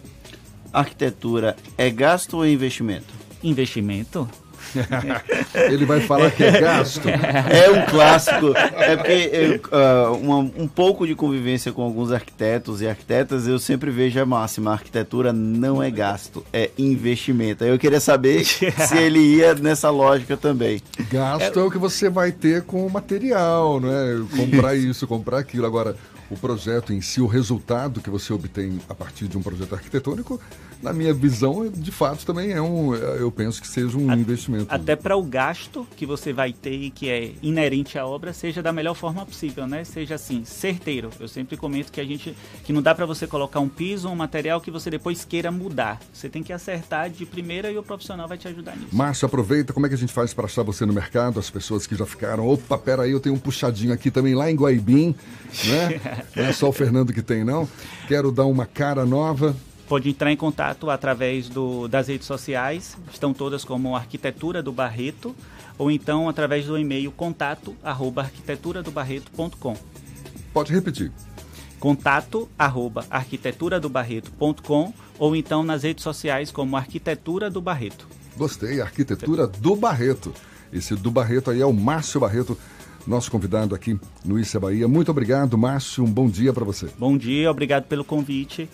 Arquitetura 0.72 1.56
é 1.78 1.90
gasto 1.90 2.38
ou 2.38 2.46
é 2.46 2.52
investimento? 2.52 3.14
Investimento. 3.44 4.28
Ele 5.72 5.86
vai 5.86 6.02
falar 6.02 6.32
que 6.32 6.44
é 6.44 6.60
gasto. 6.60 7.08
É 7.08 7.70
um 7.70 7.86
clássico. 7.86 8.54
É 8.76 8.96
porque 8.96 9.30
eu, 9.32 9.56
uh, 9.56 10.18
uma, 10.18 10.38
um 10.38 10.68
pouco 10.68 11.06
de 11.06 11.16
convivência 11.16 11.72
com 11.72 11.82
alguns 11.82 12.12
arquitetos 12.12 12.82
e 12.82 12.88
arquitetas, 12.88 13.48
eu 13.48 13.60
sempre 13.60 13.92
vejo 13.92 14.20
a 14.20 14.26
máxima: 14.26 14.72
a 14.72 14.74
arquitetura 14.74 15.32
não 15.34 15.82
é 15.82 15.90
gasto, 15.90 16.46
é 16.52 16.72
investimento. 16.78 17.64
Aí 17.64 17.70
eu 17.70 17.80
queria 17.80 18.00
saber 18.00 18.44
se 18.46 18.98
ele 18.98 19.20
ia 19.20 19.54
nessa 19.56 19.90
lógica 19.90 20.38
também. 20.38 20.82
Gasto 21.12 21.60
é, 21.60 21.62
é 21.62 21.66
o 21.66 21.72
que 21.72 21.78
você 21.78 22.10
vai 22.10 22.32
ter 22.32 22.64
com 22.64 22.86
o 22.86 22.90
material, 22.90 23.80
não 23.80 23.92
é? 23.92 24.22
Comprar 24.36 24.76
isso, 24.76 25.08
comprar 25.08 25.40
aquilo. 25.40 25.66
Agora, 25.66 25.96
o 26.34 26.38
projeto 26.38 26.92
em 26.92 27.02
si, 27.02 27.22
o 27.22 27.28
resultado 27.28 28.02
que 28.02 28.10
você 28.10 28.34
obtém 28.34 28.80
a 28.90 28.96
partir 28.96 29.28
de 29.28 29.38
um 29.38 29.42
projeto 29.42 29.74
arquitetônico, 29.76 30.40
na 30.84 30.92
minha 30.92 31.14
visão, 31.14 31.70
de 31.70 31.92
fato 31.92 32.26
também 32.26 32.52
é 32.52 32.62
um, 32.62 32.94
eu 32.94 33.32
penso 33.32 33.62
que 33.62 33.68
seja 33.68 33.98
um 33.98 34.12
investimento. 34.14 34.66
Até 34.68 34.98
para 34.98 35.16
o 35.16 35.24
gasto 35.24 35.88
que 35.96 36.06
você 36.06 36.34
vai 36.34 36.52
ter 36.52 36.74
e 36.74 36.90
que 36.90 37.10
é 37.10 37.32
inerente 37.42 37.98
à 37.98 38.06
obra, 38.06 38.34
seja 38.34 38.62
da 38.62 38.74
melhor 38.74 38.94
forma 38.94 39.26
possível, 39.26 39.66
né? 39.66 39.86
Seja 39.86 40.16
assim, 40.16 40.44
certeiro. 40.44 41.10
Eu 41.20 41.30
sempre 41.30 41.56
comento 41.56 41.90
que 41.90 42.02
a 42.02 42.04
gente 42.04 42.36
que 42.66 42.74
não 42.74 42.82
dá 42.82 42.94
para 42.94 43.06
você 43.06 43.26
colocar 43.26 43.62
um 43.62 43.70
piso 43.70 44.10
ou 44.10 44.14
um 44.14 44.18
material 44.18 44.60
que 44.60 44.70
você 44.70 44.90
depois 44.90 45.24
queira 45.24 45.50
mudar. 45.50 46.02
Você 46.14 46.28
tem 46.28 46.44
que 46.44 46.52
acertar 46.52 47.10
de 47.10 47.26
primeira 47.26 47.72
e 47.72 47.78
o 47.78 47.84
profissional 47.84 48.28
vai 48.28 48.38
te 48.38 48.50
ajudar 48.50 48.76
nisso. 48.76 48.94
Márcio, 48.94 49.26
aproveita, 49.26 49.72
como 49.72 49.86
é 49.86 49.90
que 49.90 49.96
a 49.96 49.98
gente 49.98 50.12
faz 50.12 50.34
para 50.34 50.46
achar 50.46 50.64
você 50.64 50.86
no 50.86 50.92
mercado? 50.92 51.40
As 51.40 51.50
pessoas 51.50 51.88
que 51.88 51.96
já 51.96 52.06
ficaram, 52.06 52.46
opa, 52.46 52.78
peraí, 52.78 53.12
eu 53.12 53.22
tenho 53.22 53.36
um 53.36 53.40
puxadinho 53.40 53.94
aqui 53.94 54.12
também 54.12 54.36
lá 54.36 54.52
em 54.52 54.56
Guaibim, 54.56 55.16
né? 55.66 56.02
Não 56.36 56.44
é 56.44 56.52
só 56.52 56.70
o 56.70 56.74
Fernando 56.74 57.14
que 57.14 57.22
tem, 57.22 57.44
não. 57.44 57.68
Quero 58.08 58.32
dar 58.32 58.46
uma 58.46 58.66
cara 58.66 59.06
nova. 59.06 59.56
Pode 59.88 60.10
entrar 60.10 60.32
em 60.32 60.38
contato 60.38 60.90
através 60.90 61.50
do, 61.50 61.88
das 61.88 62.08
redes 62.08 62.26
sociais, 62.26 62.98
estão 63.12 63.34
todas 63.34 63.66
como 63.66 63.96
Arquitetura 63.96 64.64
do 64.64 64.72
Barreto, 64.72 65.36
ou 65.78 65.92
então 65.92 66.30
através 66.30 66.66
do 66.66 66.78
e-mail 66.78 67.12
contato 67.12 67.76
arroba 67.84 68.22
arquiteturadobarreto.com. 68.22 69.76
Pode 70.54 70.74
repetir. 70.74 71.12
Contato 71.80 72.50
arroba 72.58 73.06
arquiteturadobarreto.com 73.10 74.94
ou 75.20 75.36
então 75.36 75.64
nas 75.64 75.84
redes 75.84 76.04
sociais 76.04 76.50
como 76.52 76.78
Arquitetura 76.78 77.50
do 77.50 77.62
Barreto. 77.62 78.08
Gostei, 78.38 78.80
Arquitetura 78.82 79.48
do 79.48 79.76
Barreto. 79.76 80.34
Esse 80.72 80.96
do 80.96 81.12
Barreto 81.12 81.52
aí 81.52 81.62
é 81.62 81.66
o 81.66 81.74
Márcio 81.74 82.20
Barreto 82.20 82.58
nosso 83.06 83.30
convidado 83.30 83.76
aqui 83.76 84.00
no 84.24 84.40
Issa 84.40 84.60
Bahia. 84.60 84.88
Muito 84.88 85.12
obrigado, 85.12 85.58
Márcio. 85.58 86.04
Um 86.04 86.12
bom 86.12 86.30
dia 86.30 86.54
para 86.54 86.64
você. 86.64 86.88
Bom 86.98 87.18
dia, 87.18 87.50
obrigado 87.52 87.86
pelo 87.86 88.04
convite. 88.04 88.70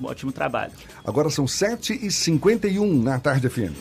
Um 0.00 0.06
ótimo 0.06 0.30
trabalho. 0.32 0.72
Agora 1.04 1.30
são 1.30 1.44
7h51 1.44 3.02
na 3.02 3.18
tarde 3.18 3.48
FM. 3.48 3.74